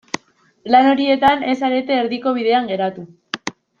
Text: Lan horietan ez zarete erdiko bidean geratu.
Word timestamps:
Lan 0.75 0.87
horietan 0.93 1.45
ez 1.51 1.55
zarete 1.67 1.99
erdiko 2.05 2.33
bidean 2.39 2.71
geratu. 2.73 3.05